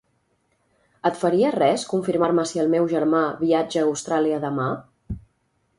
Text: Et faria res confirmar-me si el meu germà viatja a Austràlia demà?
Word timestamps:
Et 1.09 1.19
faria 1.23 1.51
res 1.57 1.83
confirmar-me 1.91 2.47
si 2.53 2.65
el 2.65 2.73
meu 2.77 2.89
germà 2.95 3.21
viatja 3.45 3.83
a 3.83 3.87
Austràlia 3.93 4.43
demà? 4.49 4.69